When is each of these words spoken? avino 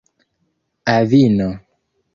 avino 0.95 1.47